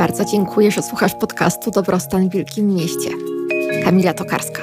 Bardzo 0.00 0.24
dziękuję, 0.24 0.70
że 0.70 0.82
słuchasz 0.82 1.14
podcastu 1.14 1.70
Dobrostan 1.70 2.28
w 2.28 2.32
Wielkim 2.32 2.74
Mieście. 2.74 3.10
Kamila 3.84 4.14
Tokarska. 4.14 4.62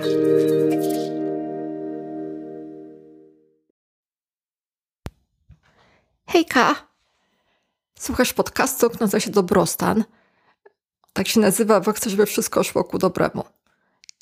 Hejka! 6.27 6.75
Słuchasz 7.99 8.33
podcastu, 8.33 8.87
nazywa 8.99 9.19
się 9.19 9.31
Dobrostan. 9.31 10.03
Tak 11.13 11.27
się 11.27 11.39
nazywa, 11.39 11.81
bo 11.81 11.93
chcę, 11.93 12.09
żeby 12.09 12.25
wszystko 12.25 12.63
szło 12.63 12.83
ku 12.83 12.97
dobremu. 12.97 13.43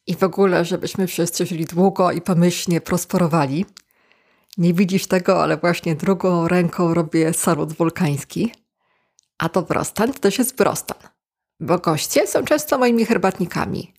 I 0.08 0.16
w 0.16 0.24
ogóle, 0.24 0.66
żebyśmy 0.66 1.08
wszyscy 1.08 1.46
żyli 1.46 1.66
długo 1.66 2.12
i 2.12 2.22
pomyślnie 2.22 2.82
prosperowali. 2.82 3.66
Nie 4.58 4.74
widzisz 4.74 5.08
tego, 5.08 5.44
ale 5.44 5.58
właśnie 5.58 5.96
drugą 5.96 6.48
ręką 6.48 6.94
robię 6.94 7.34
salut 7.34 7.74
wulkański. 7.74 8.65
A 9.38 9.50
dobrostan 9.50 10.14
to 10.14 10.20
też 10.20 10.40
jest 10.40 10.56
brostan. 10.56 10.98
Bo 11.60 11.78
goście 11.78 12.28
są 12.28 12.44
często 12.44 12.78
moimi 12.78 13.06
herbatnikami. 13.06 13.94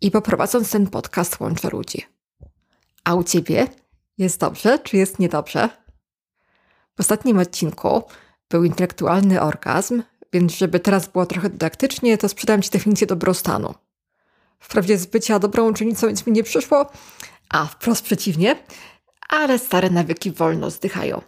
I 0.00 0.10
poprowadząc 0.10 0.70
ten 0.70 0.86
podcast 0.86 1.40
łączę 1.40 1.70
ludzi. 1.70 2.06
A 3.04 3.14
u 3.14 3.24
ciebie 3.24 3.66
jest 4.18 4.40
dobrze, 4.40 4.78
czy 4.78 4.96
jest 4.96 5.18
niedobrze? 5.18 5.68
W 6.96 7.00
ostatnim 7.00 7.38
odcinku 7.38 8.02
był 8.50 8.64
intelektualny 8.64 9.40
orgazm, 9.40 10.02
więc 10.32 10.54
żeby 10.54 10.80
teraz 10.80 11.08
było 11.08 11.26
trochę 11.26 11.50
dydaktycznie, 11.50 12.18
to 12.18 12.28
sprzedam 12.28 12.62
Ci 12.62 12.70
definicję 12.70 13.06
dobrostanu. 13.06 13.74
Wprawdzie 14.58 14.98
z 14.98 15.06
bycia 15.06 15.38
dobrą 15.38 15.70
uczennicą 15.70 16.10
nic 16.10 16.26
mi 16.26 16.32
nie 16.32 16.42
przyszło, 16.42 16.90
a 17.48 17.66
wprost 17.66 18.04
przeciwnie, 18.04 18.56
ale 19.28 19.58
stare 19.58 19.90
nawyki 19.90 20.32
wolno 20.32 20.70
zdychają. 20.70 21.22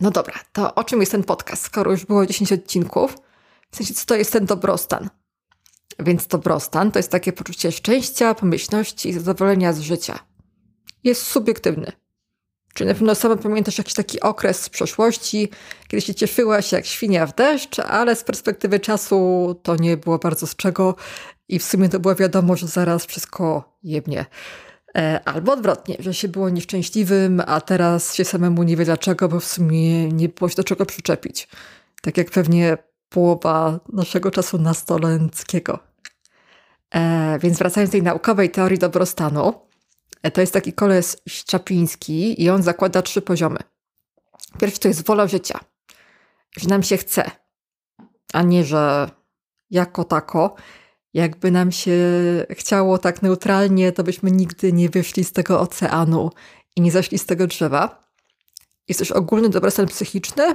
No 0.00 0.10
dobra, 0.10 0.34
to 0.52 0.74
o 0.74 0.84
czym 0.84 1.00
jest 1.00 1.12
ten 1.12 1.24
podcast, 1.24 1.62
skoro 1.62 1.90
już 1.90 2.04
było 2.04 2.26
10 2.26 2.52
odcinków? 2.52 3.16
W 3.70 3.76
sensie, 3.76 3.94
co 3.94 4.06
to 4.06 4.14
jest 4.14 4.32
ten 4.32 4.46
dobrostan? 4.46 5.10
Więc 5.98 6.26
dobrostan 6.26 6.92
to 6.92 6.98
jest 6.98 7.10
takie 7.10 7.32
poczucie 7.32 7.72
szczęścia, 7.72 8.34
pomyślności 8.34 9.08
i 9.08 9.12
zadowolenia 9.12 9.72
z 9.72 9.80
życia. 9.80 10.18
Jest 11.04 11.22
subiektywny. 11.22 11.92
Czyli 12.74 12.88
na 12.88 12.94
pewno 12.94 13.14
sama 13.14 13.36
pamiętasz 13.36 13.78
jakiś 13.78 13.94
taki 13.94 14.20
okres 14.20 14.62
z 14.62 14.68
przeszłości, 14.68 15.48
kiedy 15.88 16.00
się 16.00 16.14
cieszyłaś 16.14 16.72
jak 16.72 16.86
świnia 16.86 17.26
w 17.26 17.34
deszcz, 17.34 17.78
ale 17.78 18.16
z 18.16 18.24
perspektywy 18.24 18.80
czasu 18.80 19.54
to 19.62 19.76
nie 19.76 19.96
było 19.96 20.18
bardzo 20.18 20.46
z 20.46 20.56
czego 20.56 20.94
i 21.48 21.58
w 21.58 21.64
sumie 21.64 21.88
to 21.88 22.00
było 22.00 22.14
wiadomo, 22.14 22.56
że 22.56 22.66
zaraz 22.66 23.06
wszystko 23.06 23.76
jebnie. 23.82 24.26
E, 24.96 25.20
albo 25.24 25.52
odwrotnie, 25.52 25.96
że 25.98 26.14
się 26.14 26.28
było 26.28 26.50
nieszczęśliwym, 26.50 27.42
a 27.46 27.60
teraz 27.60 28.14
się 28.14 28.24
samemu 28.24 28.62
nie 28.62 28.76
wie 28.76 28.84
dlaczego, 28.84 29.28
bo 29.28 29.40
w 29.40 29.44
sumie 29.44 30.08
nie 30.08 30.28
było 30.28 30.48
się 30.48 30.56
do 30.56 30.64
czego 30.64 30.86
przyczepić. 30.86 31.48
Tak 32.02 32.16
jak 32.16 32.30
pewnie 32.30 32.78
połowa 33.08 33.80
naszego 33.92 34.30
czasu 34.30 34.58
nastolenckiego. 34.58 35.78
E, 36.94 37.38
więc 37.38 37.58
wracając 37.58 37.90
do 37.90 37.92
tej 37.92 38.02
naukowej 38.02 38.50
teorii 38.50 38.78
dobrostanu, 38.78 39.52
e, 40.22 40.30
to 40.30 40.40
jest 40.40 40.52
taki 40.52 40.72
koles 40.72 41.22
Szczapiński 41.28 42.42
i 42.42 42.50
on 42.50 42.62
zakłada 42.62 43.02
trzy 43.02 43.22
poziomy. 43.22 43.58
Pierwszy 44.60 44.80
to 44.80 44.88
jest 44.88 45.06
wola 45.06 45.26
życia, 45.26 45.60
że 46.56 46.68
nam 46.68 46.82
się 46.82 46.96
chce, 46.96 47.30
a 48.32 48.42
nie, 48.42 48.64
że 48.64 49.10
jako 49.70 50.04
tako. 50.04 50.54
Jakby 51.14 51.50
nam 51.50 51.72
się 51.72 51.96
chciało 52.50 52.98
tak 52.98 53.22
neutralnie, 53.22 53.92
to 53.92 54.04
byśmy 54.04 54.30
nigdy 54.30 54.72
nie 54.72 54.88
wyszli 54.88 55.24
z 55.24 55.32
tego 55.32 55.60
oceanu 55.60 56.30
i 56.76 56.80
nie 56.80 56.92
zeszli 56.92 57.18
z 57.18 57.26
tego 57.26 57.46
drzewa. 57.46 58.04
Jest 58.88 59.00
też 59.00 59.12
ogólny 59.12 59.48
dobrostan 59.48 59.86
psychiczny, 59.86 60.54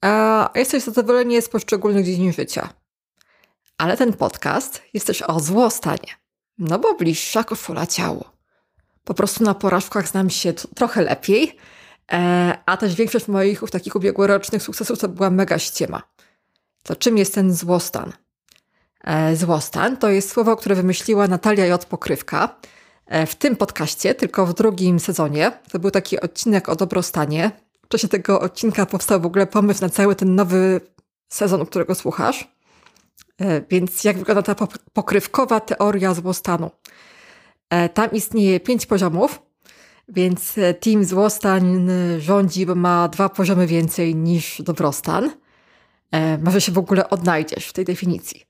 a 0.00 0.50
jest 0.54 0.70
też 0.70 0.82
zadowolenie 0.82 1.42
z 1.42 1.48
poszczególnych 1.48 2.04
dziedzin 2.04 2.32
życia. 2.32 2.68
Ale 3.78 3.96
ten 3.96 4.12
podcast 4.12 4.82
jest 4.94 5.06
też 5.06 5.22
o 5.22 5.40
złostanie. 5.40 6.12
No 6.58 6.78
bo 6.78 6.94
bliższa 6.94 7.44
koszula 7.44 7.86
ciało. 7.86 8.32
Po 9.04 9.14
prostu 9.14 9.44
na 9.44 9.54
porażkach 9.54 10.08
znam 10.08 10.30
się 10.30 10.52
trochę 10.52 11.02
lepiej, 11.02 11.56
e, 12.12 12.58
a 12.66 12.76
też 12.76 12.94
większość 12.94 13.28
moich 13.28 13.62
takich 13.70 13.96
ubiegłorocznych 13.96 14.62
sukcesów 14.62 14.98
to 14.98 15.08
była 15.08 15.30
mega 15.30 15.58
ściema. 15.58 16.02
To 16.82 16.96
czym 16.96 17.18
jest 17.18 17.34
ten 17.34 17.54
złostan? 17.54 18.12
E, 19.04 19.36
złostan 19.36 19.96
to 19.96 20.08
jest 20.08 20.30
słowo, 20.30 20.56
które 20.56 20.74
wymyśliła 20.74 21.28
Natalia 21.28 21.66
J. 21.66 21.84
Pokrywka 21.84 22.56
e, 23.06 23.26
w 23.26 23.34
tym 23.34 23.56
podcaście, 23.56 24.14
tylko 24.14 24.46
w 24.46 24.54
drugim 24.54 25.00
sezonie. 25.00 25.52
To 25.72 25.78
był 25.78 25.90
taki 25.90 26.20
odcinek 26.20 26.68
o 26.68 26.76
dobrostanie. 26.76 27.50
W 27.84 27.88
czasie 27.88 28.08
tego 28.08 28.40
odcinka 28.40 28.86
powstał 28.86 29.20
w 29.20 29.26
ogóle 29.26 29.46
pomysł 29.46 29.80
na 29.80 29.88
cały 29.88 30.14
ten 30.14 30.34
nowy 30.34 30.80
sezon, 31.28 31.66
którego 31.66 31.94
słuchasz. 31.94 32.48
E, 33.40 33.62
więc 33.70 34.04
jak 34.04 34.18
wygląda 34.18 34.54
ta 34.54 34.66
pokrywkowa 34.92 35.60
teoria 35.60 36.14
złostanu? 36.14 36.70
Tam 37.94 38.12
istnieje 38.12 38.60
pięć 38.60 38.86
poziomów, 38.86 39.42
więc 40.08 40.54
team 40.80 41.04
złostań 41.04 41.88
rządzi, 42.18 42.66
bo 42.66 42.74
ma 42.74 43.08
dwa 43.08 43.28
poziomy 43.28 43.66
więcej 43.66 44.14
niż 44.14 44.62
dobrostan. 44.62 45.30
Może 46.44 46.60
się 46.60 46.72
w 46.72 46.78
ogóle 46.78 47.10
odnajdziesz 47.10 47.66
w 47.66 47.72
tej 47.72 47.84
definicji. 47.84 48.47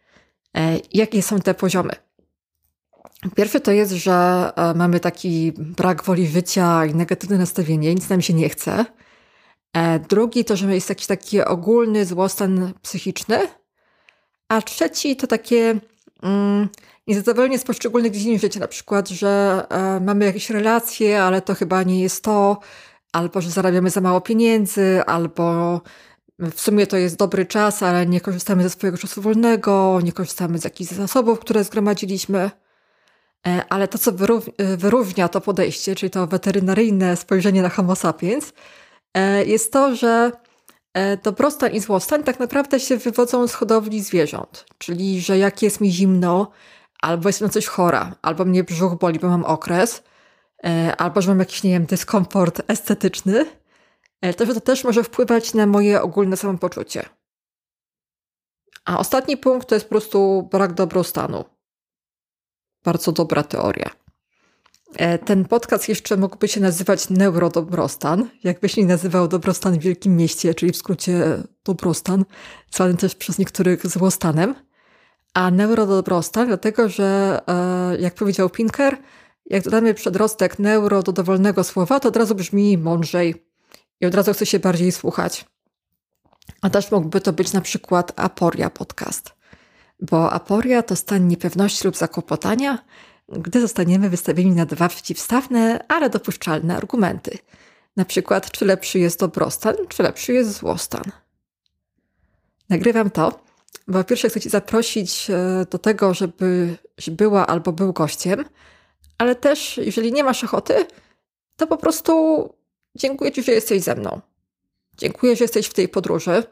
E, 0.56 0.78
jakie 0.92 1.22
są 1.22 1.40
te 1.40 1.54
poziomy? 1.54 1.92
Pierwszy 3.36 3.60
to 3.60 3.72
jest, 3.72 3.92
że 3.92 4.12
e, 4.56 4.74
mamy 4.74 5.00
taki 5.00 5.52
brak 5.56 6.04
woli 6.04 6.26
życia 6.26 6.86
i 6.86 6.94
negatywne 6.94 7.38
nastawienie, 7.38 7.94
nic 7.94 8.08
nam 8.08 8.22
się 8.22 8.34
nie 8.34 8.48
chce. 8.48 8.84
E, 9.72 9.98
drugi 9.98 10.44
to, 10.44 10.56
że 10.56 10.74
jest 10.74 10.88
jakiś 10.88 11.06
taki 11.06 11.42
ogólny 11.44 12.06
złostan 12.06 12.72
psychiczny. 12.82 13.38
A 14.48 14.62
trzeci 14.62 15.16
to 15.16 15.26
takie 15.26 15.80
mm, 16.22 16.68
niezadowolenie 17.06 17.58
z 17.58 17.64
poszczególnych 17.64 18.12
dziedzin 18.12 18.38
życia, 18.38 18.60
na 18.60 18.68
przykład, 18.68 19.08
że 19.08 19.64
e, 19.70 20.00
mamy 20.00 20.24
jakieś 20.24 20.50
relacje, 20.50 21.22
ale 21.22 21.42
to 21.42 21.54
chyba 21.54 21.82
nie 21.82 22.02
jest 22.02 22.24
to, 22.24 22.58
albo 23.12 23.40
że 23.40 23.50
zarabiamy 23.50 23.90
za 23.90 24.00
mało 24.00 24.20
pieniędzy, 24.20 25.02
albo 25.06 25.80
w 26.38 26.60
sumie 26.60 26.86
to 26.86 26.96
jest 26.96 27.16
dobry 27.16 27.46
czas, 27.46 27.82
ale 27.82 28.06
nie 28.06 28.20
korzystamy 28.20 28.62
ze 28.62 28.70
swojego 28.70 28.98
czasu 28.98 29.22
wolnego, 29.22 30.00
nie 30.02 30.12
korzystamy 30.12 30.58
z 30.58 30.64
jakichś 30.64 30.90
zasobów, 30.90 31.40
które 31.40 31.64
zgromadziliśmy. 31.64 32.50
E, 33.46 33.64
ale 33.68 33.88
to, 33.88 33.98
co 33.98 34.10
e, 34.10 34.76
wyróżnia 34.76 35.28
to 35.28 35.40
podejście, 35.40 35.94
czyli 35.94 36.10
to 36.10 36.26
weterynaryjne 36.26 37.16
spojrzenie 37.16 37.62
na 37.62 37.68
Homo 37.68 37.96
sapiens, 37.96 38.52
e, 39.14 39.44
jest 39.44 39.72
to, 39.72 39.96
że 39.96 40.32
dobrostan 41.22 41.72
i 41.72 41.80
złostan 41.80 42.22
tak 42.22 42.40
naprawdę 42.40 42.80
się 42.80 42.96
wywodzą 42.96 43.48
z 43.48 43.54
hodowli 43.54 44.02
zwierząt. 44.02 44.66
Czyli, 44.78 45.20
że 45.20 45.38
jak 45.38 45.62
jest 45.62 45.80
mi 45.80 45.92
zimno, 45.92 46.50
albo 47.02 47.28
jestem 47.28 47.46
na 47.46 47.52
coś 47.52 47.66
chora, 47.66 48.14
albo 48.22 48.44
mnie 48.44 48.64
brzuch 48.64 48.94
boli, 48.94 49.18
bo 49.18 49.28
mam 49.28 49.44
okres, 49.44 50.02
albo 50.98 51.22
że 51.22 51.28
mam 51.28 51.38
jakiś, 51.38 51.62
nie 51.62 51.70
wiem, 51.70 51.86
dyskomfort 51.86 52.62
estetyczny, 52.68 53.46
to, 54.36 54.46
że 54.46 54.54
to 54.54 54.60
też 54.60 54.84
może 54.84 55.04
wpływać 55.04 55.54
na 55.54 55.66
moje 55.66 56.02
ogólne 56.02 56.36
samopoczucie. 56.36 57.08
A 58.84 58.98
ostatni 58.98 59.36
punkt 59.36 59.68
to 59.68 59.74
jest 59.74 59.86
po 59.86 59.90
prostu 59.90 60.48
brak 60.52 60.72
dobrostanu. 60.72 61.44
Bardzo 62.84 63.12
dobra 63.12 63.42
teoria. 63.42 63.90
E, 64.96 65.18
ten 65.18 65.44
podcast 65.44 65.88
jeszcze 65.88 66.16
mógłby 66.16 66.48
się 66.48 66.60
nazywać 66.60 67.10
Neurodobrostan, 67.10 68.28
jakbyś 68.44 68.76
nie 68.76 68.86
nazywał 68.86 69.28
dobrostan 69.28 69.78
w 69.78 69.82
wielkim 69.82 70.16
mieście, 70.16 70.54
czyli 70.54 70.72
w 70.72 70.76
skrócie 70.76 71.42
dobrostan, 71.64 72.24
zwany 72.70 72.94
też 72.94 73.14
przez 73.14 73.38
niektórych 73.38 73.86
złostanem. 73.86 74.54
A 75.34 75.50
neurodobrostan, 75.50 76.46
dlatego 76.46 76.88
że, 76.88 77.40
e, 77.48 77.96
jak 78.00 78.14
powiedział 78.14 78.50
Pinker, 78.50 78.96
jak 79.46 79.64
dodamy 79.64 79.94
przedrostek 79.94 80.58
neuro 80.58 81.02
do 81.02 81.12
dowolnego 81.12 81.64
słowa, 81.64 82.00
to 82.00 82.08
od 82.08 82.16
razu 82.16 82.34
brzmi 82.34 82.78
mądrzej, 82.78 83.47
i 84.00 84.06
od 84.06 84.14
razu 84.14 84.32
chce 84.32 84.46
się 84.46 84.58
bardziej 84.58 84.92
słuchać. 84.92 85.44
A 86.62 86.70
też 86.70 86.90
mógłby 86.90 87.20
to 87.20 87.32
być 87.32 87.52
na 87.52 87.60
przykład 87.60 88.12
aporia 88.16 88.70
podcast, 88.70 89.34
bo 90.00 90.32
aporia 90.32 90.82
to 90.82 90.96
stan 90.96 91.28
niepewności 91.28 91.84
lub 91.84 91.96
zakłopotania, 91.96 92.78
gdy 93.28 93.60
zostaniemy 93.60 94.10
wystawieni 94.10 94.50
na 94.50 94.66
dwa 94.66 94.88
przeciwstawne, 94.88 95.84
ale 95.88 96.10
dopuszczalne 96.10 96.76
argumenty. 96.76 97.38
Na 97.96 98.04
przykład, 98.04 98.50
czy 98.50 98.64
lepszy 98.64 98.98
jest 98.98 99.20
dobrostan, 99.20 99.74
czy 99.88 100.02
lepszy 100.02 100.32
jest 100.32 100.52
złostan. 100.52 101.02
Nagrywam 102.68 103.10
to, 103.10 103.40
bo 103.88 104.04
pierwsze 104.04 104.28
chcę 104.28 104.40
Ci 104.40 104.50
zaprosić 104.50 105.30
e, 105.30 105.66
do 105.70 105.78
tego, 105.78 106.14
żebyś 106.14 107.10
była 107.10 107.46
albo 107.46 107.72
był 107.72 107.92
gościem, 107.92 108.44
ale 109.18 109.34
też, 109.34 109.76
jeżeli 109.76 110.12
nie 110.12 110.24
masz 110.24 110.44
ochoty, 110.44 110.86
to 111.56 111.66
po 111.66 111.76
prostu 111.76 112.42
Dziękuję 112.98 113.32
Ci, 113.32 113.42
że 113.42 113.52
jesteś 113.52 113.82
ze 113.82 113.94
mną. 113.94 114.20
Dziękuję, 114.96 115.36
że 115.36 115.44
jesteś 115.44 115.66
w 115.66 115.74
tej 115.74 115.88
podróży, 115.88 116.42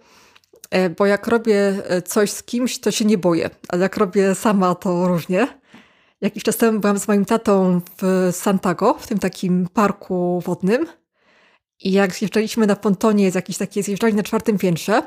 e, 0.70 0.90
bo 0.90 1.06
jak 1.06 1.26
robię 1.26 1.82
e, 1.86 2.02
coś 2.02 2.30
z 2.30 2.42
kimś, 2.42 2.78
to 2.78 2.90
się 2.90 3.04
nie 3.04 3.18
boję, 3.18 3.50
ale 3.68 3.82
jak 3.82 3.96
robię 3.96 4.34
sama, 4.34 4.74
to 4.74 5.08
różnie. 5.08 5.46
Jakiś 6.20 6.42
czas 6.42 6.56
temu 6.56 6.80
byłam 6.80 6.98
z 6.98 7.08
moim 7.08 7.24
tatą 7.24 7.80
w 8.02 8.28
Santago, 8.32 8.94
w 8.94 9.06
tym 9.06 9.18
takim 9.18 9.68
parku 9.74 10.42
wodnym. 10.46 10.86
I 11.80 11.92
jak 11.92 12.14
zjeżdżaliśmy 12.14 12.66
na 12.66 12.76
pontonie 12.76 13.30
z 13.30 13.34
jakiejś 13.34 13.58
takiej 13.58 13.82
zjeżdżalni 13.82 14.16
na 14.16 14.22
czwartym 14.22 14.58
piętrze, 14.58 15.02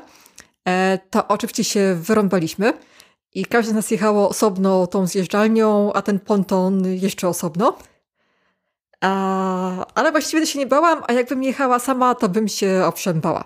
e, 0.68 0.98
to 1.10 1.28
oczywiście 1.28 1.64
się 1.64 1.94
wyrąbaliśmy 2.00 2.72
i 3.34 3.44
każdy 3.44 3.72
z 3.72 3.74
nas 3.74 3.90
jechało 3.90 4.28
osobno 4.28 4.86
tą 4.86 5.06
zjeżdżalnią, 5.06 5.92
a 5.92 6.02
ten 6.02 6.18
ponton 6.18 6.86
jeszcze 6.86 7.28
osobno. 7.28 7.78
A, 9.00 9.86
ale 9.94 10.12
właściwie 10.12 10.46
się 10.46 10.58
nie 10.58 10.66
bałam, 10.66 11.02
a 11.08 11.12
jakbym 11.12 11.42
jechała 11.42 11.78
sama, 11.78 12.14
to 12.14 12.28
bym 12.28 12.48
się 12.48 12.82
owszem 12.86 13.20
bała. 13.20 13.44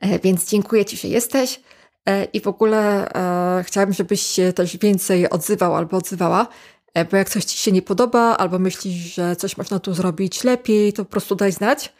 E, 0.00 0.18
więc 0.18 0.48
dziękuję 0.48 0.84
Ci, 0.84 0.96
że 0.96 1.08
jesteś. 1.08 1.60
E, 2.08 2.24
I 2.24 2.40
w 2.40 2.46
ogóle 2.46 3.08
e, 3.14 3.64
chciałabym, 3.64 3.94
żebyś 3.94 4.22
się 4.22 4.52
też 4.52 4.76
więcej 4.76 5.30
odzywał 5.30 5.76
albo 5.76 5.96
odzywała, 5.96 6.46
e, 6.94 7.04
bo 7.04 7.16
jak 7.16 7.30
coś 7.30 7.44
Ci 7.44 7.58
się 7.58 7.72
nie 7.72 7.82
podoba, 7.82 8.36
albo 8.36 8.58
myślisz, 8.58 9.14
że 9.14 9.36
coś 9.36 9.56
można 9.56 9.78
tu 9.78 9.94
zrobić 9.94 10.44
lepiej, 10.44 10.92
to 10.92 11.04
po 11.04 11.10
prostu 11.10 11.34
daj 11.34 11.52
znać. 11.52 11.92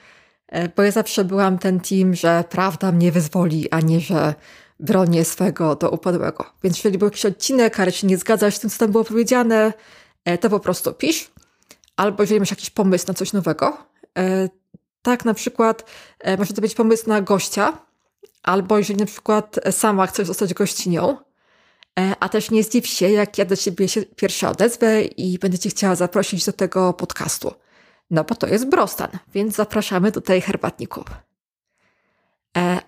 Bo 0.76 0.82
ja 0.82 0.90
zawsze 0.90 1.25
byłam 1.25 1.58
ten 1.58 1.81
team, 1.81 2.14
że 2.14 2.44
prawda 2.50 2.93
mnie 2.93 3.12
wyzwoli, 3.12 3.70
a 3.70 3.81
nie, 3.81 4.00
że 4.00 4.34
bronię 4.81 5.25
swego 5.25 5.76
do 5.76 5.90
upadłego. 5.90 6.44
Więc 6.62 6.76
jeżeli 6.76 6.99
był 6.99 7.06
jakiś 7.06 7.26
odcinek, 7.26 7.81
ale 7.81 7.93
się 7.93 8.06
nie 8.06 8.19
zgadzasz 8.19 8.56
z 8.56 8.61
tym, 8.61 8.70
co 8.70 8.79
tam 8.79 8.93
było 8.93 9.05
powiedziane, 9.05 9.73
to 10.40 10.50
po 10.50 10.61
prostu 10.61 10.93
pisz. 10.93 11.31
Albo 12.02 12.22
jeżeli 12.22 12.40
masz 12.40 12.50
jakiś 12.50 12.70
pomysł 12.70 13.04
na 13.08 13.14
coś 13.14 13.32
nowego. 13.32 13.76
E, 14.19 14.49
tak, 15.02 15.25
na 15.25 15.34
przykład 15.34 15.90
e, 16.19 16.37
może 16.37 16.54
to 16.54 16.60
być 16.60 16.75
pomysł 16.75 17.08
na 17.08 17.20
gościa, 17.20 17.78
albo 18.43 18.78
jeżeli 18.78 18.99
na 18.99 19.06
przykład 19.06 19.60
sama 19.70 20.06
chcesz 20.06 20.26
zostać 20.26 20.54
gościnią, 20.54 21.16
a 22.20 22.28
też 22.28 22.50
nie 22.50 22.62
zdziw 22.62 22.87
się, 22.87 23.10
jak 23.10 23.38
ja 23.38 23.44
do 23.44 23.56
ciebie 23.56 23.88
się 23.88 24.02
pierwsza 24.02 24.50
odezwę 24.50 25.02
i 25.02 25.38
będę 25.38 25.58
cię 25.58 25.70
chciała 25.70 25.94
zaprosić 25.94 26.44
do 26.44 26.52
tego 26.52 26.93
podcastu. 26.93 27.54
No 28.10 28.25
bo 28.25 28.34
to 28.34 28.46
jest 28.46 28.69
Brostan, 28.69 29.10
więc 29.34 29.55
zapraszamy 29.55 30.12
tutaj 30.12 30.40
herbatników. 30.40 31.05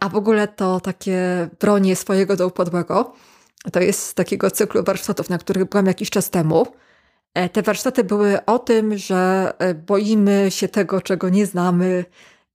A 0.00 0.08
w 0.08 0.16
ogóle 0.16 0.48
to 0.48 0.80
takie 0.80 1.48
bronie 1.60 1.96
swojego 1.96 2.36
do 2.36 2.46
upadłego, 2.46 3.14
to 3.72 3.80
jest 3.80 4.06
z 4.06 4.14
takiego 4.14 4.50
cyklu 4.50 4.84
warsztatów, 4.84 5.30
na 5.30 5.38
których 5.38 5.64
byłam 5.64 5.86
jakiś 5.86 6.10
czas 6.10 6.30
temu. 6.30 6.66
E, 7.34 7.48
te 7.48 7.62
warsztaty 7.62 8.04
były 8.04 8.44
o 8.44 8.58
tym, 8.58 8.98
że 8.98 9.52
e, 9.58 9.74
boimy 9.74 10.46
się 10.50 10.68
tego, 10.68 11.00
czego 11.00 11.28
nie 11.28 11.46
znamy 11.46 12.04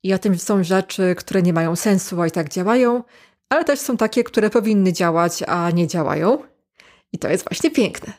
i 0.03 0.13
o 0.13 0.19
tym, 0.19 0.33
że 0.33 0.39
są 0.39 0.63
rzeczy, 0.63 1.15
które 1.15 1.41
nie 1.41 1.53
mają 1.53 1.75
sensu, 1.75 2.21
a 2.21 2.27
i 2.27 2.31
tak 2.31 2.49
działają, 2.49 3.03
ale 3.49 3.65
też 3.65 3.79
są 3.79 3.97
takie, 3.97 4.23
które 4.23 4.49
powinny 4.49 4.93
działać, 4.93 5.43
a 5.47 5.71
nie 5.71 5.87
działają. 5.87 6.37
I 7.13 7.19
to 7.19 7.29
jest 7.29 7.43
właśnie 7.43 7.71
piękne. 7.71 8.13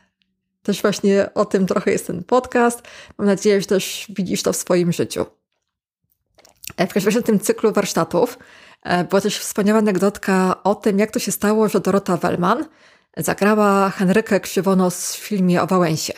Też 0.62 0.82
właśnie 0.82 1.34
o 1.34 1.44
tym 1.44 1.66
trochę 1.66 1.90
jest 1.92 2.06
ten 2.06 2.24
podcast. 2.24 2.82
Mam 3.18 3.26
nadzieję, 3.26 3.60
że 3.60 3.66
też 3.66 4.06
widzisz 4.08 4.42
to 4.42 4.52
w 4.52 4.56
swoim 4.56 4.92
życiu. 4.92 5.26
E, 6.76 6.86
w 6.86 6.92
każdym 6.92 7.10
razie 7.10 7.20
w 7.20 7.26
tym 7.26 7.40
cyklu 7.40 7.72
warsztatów 7.72 8.38
była 9.08 9.20
też 9.20 9.38
wspaniała 9.38 9.78
anegdotka 9.78 10.62
o 10.62 10.74
tym, 10.74 10.98
jak 10.98 11.10
to 11.10 11.18
się 11.18 11.32
stało, 11.32 11.68
że 11.68 11.80
Dorota 11.80 12.16
Wellman 12.16 12.64
zagrała 13.16 13.90
Henrykę 13.90 14.40
Krzywonos 14.40 15.16
w 15.16 15.18
filmie 15.18 15.62
o 15.62 15.66
Wałęsie. 15.66 16.12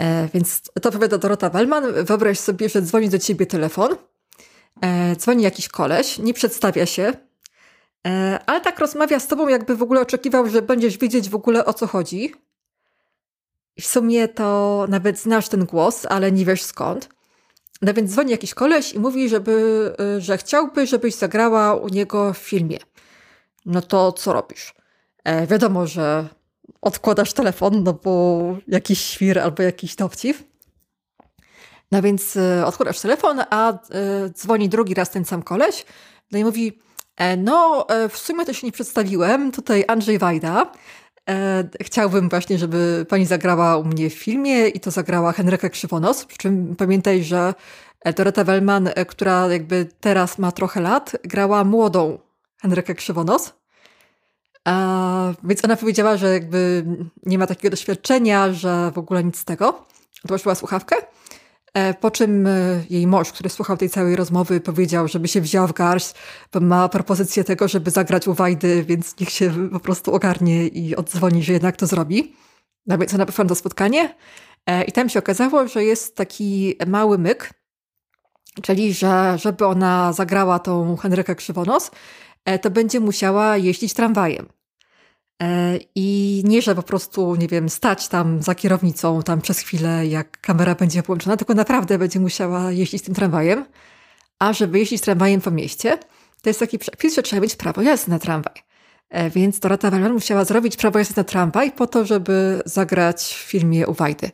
E, 0.00 0.28
więc 0.34 0.62
to 0.82 0.92
powiada 0.92 1.18
Dorota 1.18 1.50
Wellman. 1.50 2.04
Wyobraź 2.04 2.38
sobie, 2.38 2.68
że 2.68 2.82
dzwoni 2.82 3.08
do 3.08 3.18
ciebie 3.18 3.46
telefon. 3.46 3.96
E, 4.80 5.16
dzwoni 5.16 5.42
jakiś 5.42 5.68
koleś, 5.68 6.18
nie 6.18 6.34
przedstawia 6.34 6.86
się, 6.86 7.12
e, 8.06 8.38
ale 8.46 8.60
tak 8.60 8.78
rozmawia 8.78 9.20
z 9.20 9.26
tobą, 9.26 9.48
jakby 9.48 9.76
w 9.76 9.82
ogóle 9.82 10.00
oczekiwał, 10.00 10.48
że 10.48 10.62
będziesz 10.62 10.98
wiedzieć 10.98 11.28
w 11.28 11.34
ogóle 11.34 11.64
o 11.64 11.74
co 11.74 11.86
chodzi. 11.86 12.34
I 13.76 13.82
w 13.82 13.86
sumie 13.86 14.28
to 14.28 14.86
nawet 14.88 15.18
znasz 15.18 15.48
ten 15.48 15.64
głos, 15.64 16.06
ale 16.08 16.32
nie 16.32 16.44
wiesz 16.44 16.62
skąd. 16.62 17.08
No 17.82 17.94
więc 17.94 18.10
dzwoni 18.10 18.30
jakiś 18.30 18.54
koleś 18.54 18.92
i 18.92 18.98
mówi, 18.98 19.28
żeby, 19.28 19.92
że 20.18 20.38
chciałby, 20.38 20.86
żebyś 20.86 21.14
zagrała 21.14 21.74
u 21.74 21.88
niego 21.88 22.32
w 22.32 22.38
filmie. 22.38 22.78
No 23.66 23.82
to 23.82 24.12
co 24.12 24.32
robisz? 24.32 24.74
Wiadomo, 25.46 25.86
że 25.86 26.28
odkładasz 26.80 27.32
telefon, 27.32 27.82
no 27.82 27.92
bo 27.92 28.42
jakiś 28.68 29.00
świr 29.00 29.38
albo 29.38 29.62
jakiś 29.62 29.96
dowcip. 29.96 30.36
No 31.92 32.02
więc 32.02 32.36
e, 32.36 32.66
odkładasz 32.66 33.00
telefon, 33.00 33.42
a 33.50 33.72
e, 33.72 33.76
dzwoni 34.30 34.68
drugi 34.68 34.94
raz 34.94 35.10
ten 35.10 35.24
sam 35.24 35.42
koleś. 35.42 35.84
No 36.32 36.38
i 36.38 36.44
mówi, 36.44 36.78
e, 37.16 37.36
no 37.36 37.86
w 38.10 38.18
sumie 38.18 38.44
to 38.44 38.52
się 38.52 38.66
nie 38.66 38.72
przedstawiłem, 38.72 39.52
tutaj 39.52 39.84
Andrzej 39.88 40.18
Wajda. 40.18 40.72
Chciałbym 41.80 42.28
właśnie, 42.28 42.58
żeby 42.58 43.06
pani 43.08 43.26
zagrała 43.26 43.76
u 43.76 43.84
mnie 43.84 44.10
w 44.10 44.14
filmie 44.14 44.68
i 44.68 44.80
to 44.80 44.90
zagrała 44.90 45.32
Henryka 45.32 45.68
Krzywonos. 45.68 46.24
Przy 46.24 46.38
czym 46.38 46.76
pamiętaj, 46.76 47.24
że 47.24 47.54
Dorota 48.16 48.44
Wellman, 48.44 48.90
która 49.08 49.48
jakby 49.48 49.88
teraz 50.00 50.38
ma 50.38 50.52
trochę 50.52 50.80
lat, 50.80 51.16
grała 51.24 51.64
młodą 51.64 52.18
Henrykę 52.62 52.94
Krzywonos. 52.94 53.52
A, 54.66 55.32
więc 55.44 55.64
ona 55.64 55.76
powiedziała, 55.76 56.16
że 56.16 56.32
jakby 56.32 56.84
nie 57.26 57.38
ma 57.38 57.46
takiego 57.46 57.70
doświadczenia, 57.70 58.52
że 58.52 58.90
w 58.94 58.98
ogóle 58.98 59.24
nic 59.24 59.38
z 59.38 59.44
tego. 59.44 59.86
Odłożyła 60.24 60.54
słuchawkę. 60.54 60.96
E, 61.74 61.94
po 61.94 62.10
czym 62.10 62.46
e, 62.46 62.50
jej 62.90 63.06
mąż, 63.06 63.32
który 63.32 63.48
słuchał 63.48 63.76
tej 63.76 63.90
całej 63.90 64.16
rozmowy, 64.16 64.60
powiedział, 64.60 65.08
żeby 65.08 65.28
się 65.28 65.40
wziął 65.40 65.66
w 65.66 65.72
garść, 65.72 66.14
bo 66.52 66.60
ma 66.60 66.88
propozycję 66.88 67.44
tego, 67.44 67.68
żeby 67.68 67.90
zagrać 67.90 68.28
u 68.28 68.34
Wajdy, 68.34 68.84
więc 68.84 69.20
niech 69.20 69.30
się 69.30 69.70
po 69.72 69.80
prostu 69.80 70.14
ogarnie 70.14 70.66
i 70.66 70.96
odzwoni, 70.96 71.42
że 71.42 71.52
jednak 71.52 71.76
to 71.76 71.86
zrobi. 71.86 72.36
No 72.86 72.98
więc 72.98 73.14
ona 73.14 73.26
poszła 73.26 73.44
na 73.44 73.54
spotkanie 73.54 74.14
e, 74.66 74.84
i 74.84 74.92
tam 74.92 75.08
się 75.08 75.18
okazało, 75.18 75.68
że 75.68 75.84
jest 75.84 76.16
taki 76.16 76.76
mały 76.86 77.18
myk, 77.18 77.50
czyli 78.62 78.94
że 78.94 79.38
żeby 79.38 79.66
ona 79.66 80.12
zagrała 80.12 80.58
tą 80.58 80.96
Henrykę 80.96 81.34
Krzywonos, 81.34 81.90
to 82.62 82.70
będzie 82.70 83.00
musiała 83.00 83.56
jeździć 83.56 83.94
tramwajem. 83.94 84.55
E, 85.42 85.78
I 85.94 86.42
nie, 86.44 86.62
że 86.62 86.74
po 86.74 86.82
prostu, 86.82 87.36
nie 87.36 87.48
wiem, 87.48 87.68
stać 87.68 88.08
tam 88.08 88.42
za 88.42 88.54
kierownicą 88.54 89.22
tam 89.22 89.40
przez 89.40 89.58
chwilę, 89.58 90.06
jak 90.06 90.40
kamera 90.40 90.74
będzie 90.74 91.02
włączona, 91.02 91.36
tylko 91.36 91.54
naprawdę 91.54 91.98
będzie 91.98 92.20
musiała 92.20 92.72
jeździć 92.72 93.02
tym 93.02 93.14
tramwajem. 93.14 93.64
A 94.38 94.52
żeby 94.52 94.78
jeździć 94.78 95.00
tramwajem 95.00 95.40
po 95.40 95.50
mieście, 95.50 95.98
to 96.42 96.50
jest 96.50 96.60
taki 96.60 96.78
przepis, 96.78 97.14
że 97.14 97.22
trzeba 97.22 97.42
mieć 97.42 97.56
prawo 97.56 97.82
jazdy 97.82 98.10
na 98.10 98.18
tramwaj. 98.18 98.54
E, 99.10 99.30
więc 99.30 99.58
Dorota 99.58 99.90
Wellman 99.90 100.12
musiała 100.12 100.44
zrobić 100.44 100.76
prawo 100.76 100.98
jazdy 100.98 101.14
na 101.16 101.24
tramwaj 101.24 101.72
po 101.72 101.86
to, 101.86 102.04
żeby 102.04 102.62
zagrać 102.64 103.34
w 103.34 103.50
filmie 103.50 103.86
u 103.86 103.92
Wajdy. 103.92 104.30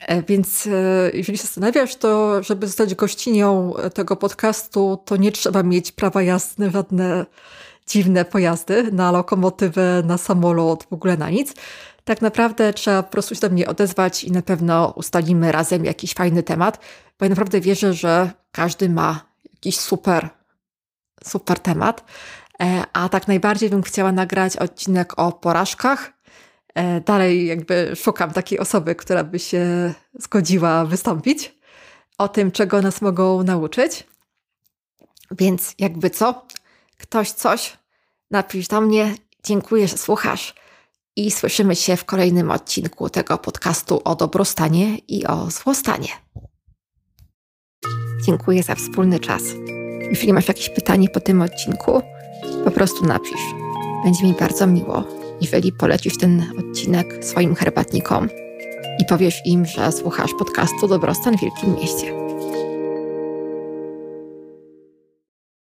E, 0.00 0.22
więc 0.22 0.68
jeżeli 1.12 1.38
się 1.38 1.44
zastanawiasz, 1.44 1.96
to 1.96 2.42
żeby 2.42 2.66
zostać 2.66 2.94
gościnią 2.94 3.74
tego 3.94 4.16
podcastu, 4.16 4.98
to 5.04 5.16
nie 5.16 5.32
trzeba 5.32 5.62
mieć 5.62 5.92
prawa 5.92 6.22
jazdy 6.22 6.70
żadne 6.70 7.26
dziwne 7.88 8.24
pojazdy, 8.24 8.92
na 8.92 9.12
lokomotywę, 9.12 10.02
na 10.06 10.18
samolot, 10.18 10.84
w 10.84 10.92
ogóle 10.92 11.16
na 11.16 11.30
nic. 11.30 11.54
Tak 12.04 12.22
naprawdę 12.22 12.72
trzeba 12.72 13.02
po 13.02 13.10
prostu 13.10 13.34
się 13.34 13.40
do 13.40 13.50
mnie 13.50 13.68
odezwać 13.68 14.24
i 14.24 14.32
na 14.32 14.42
pewno 14.42 14.92
ustalimy 14.96 15.52
razem 15.52 15.84
jakiś 15.84 16.14
fajny 16.14 16.42
temat, 16.42 16.78
bo 17.18 17.24
ja 17.24 17.28
naprawdę 17.28 17.60
wierzę, 17.60 17.94
że 17.94 18.30
każdy 18.52 18.88
ma 18.88 19.20
jakiś 19.54 19.78
super, 19.78 20.28
super 21.24 21.58
temat. 21.58 22.04
E, 22.62 22.82
a 22.92 23.08
tak 23.08 23.28
najbardziej 23.28 23.70
bym 23.70 23.82
chciała 23.82 24.12
nagrać 24.12 24.56
odcinek 24.56 25.18
o 25.18 25.32
porażkach. 25.32 26.12
E, 26.74 27.00
dalej 27.00 27.46
jakby 27.46 27.92
szukam 27.96 28.32
takiej 28.32 28.58
osoby, 28.58 28.94
która 28.94 29.24
by 29.24 29.38
się 29.38 29.94
zgodziła 30.18 30.84
wystąpić 30.84 31.58
o 32.18 32.28
tym, 32.28 32.50
czego 32.50 32.82
nas 32.82 33.02
mogą 33.02 33.42
nauczyć. 33.42 34.06
Więc 35.30 35.74
jakby 35.78 36.10
co, 36.10 36.46
ktoś 36.98 37.32
coś, 37.32 37.78
napisz 38.30 38.68
do 38.68 38.80
mnie. 38.80 39.14
Dziękuję, 39.44 39.88
że 39.88 39.98
słuchasz. 39.98 40.54
I 41.16 41.30
słyszymy 41.30 41.76
się 41.76 41.96
w 41.96 42.04
kolejnym 42.04 42.50
odcinku 42.50 43.10
tego 43.10 43.38
podcastu 43.38 44.00
o 44.04 44.16
dobrostanie 44.16 44.98
i 44.98 45.26
o 45.26 45.50
złostanie. 45.50 46.08
Dziękuję 48.26 48.62
za 48.62 48.74
wspólny 48.74 49.20
czas. 49.20 49.42
Jeśli 50.10 50.32
masz 50.32 50.48
jakieś 50.48 50.68
pytanie 50.68 51.08
po 51.08 51.20
tym 51.20 51.42
odcinku, 51.42 52.02
po 52.64 52.70
prostu 52.70 53.06
napisz. 53.06 53.40
Będzie 54.04 54.24
mi 54.24 54.34
bardzo 54.34 54.66
miło, 54.66 55.04
jeżeli 55.40 55.72
polecisz 55.72 56.18
ten 56.18 56.52
odcinek 56.58 57.24
swoim 57.24 57.54
herbatnikom 57.54 58.28
i 58.98 59.04
powiesz 59.04 59.42
im, 59.44 59.66
że 59.66 59.92
słuchasz 59.92 60.30
podcastu 60.38 60.88
Dobrostan 60.88 61.38
w 61.38 61.40
Wielkim 61.40 61.74
Mieście. 61.74 62.27